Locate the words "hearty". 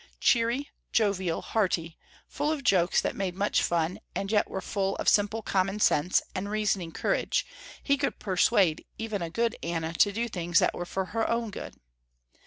1.43-1.95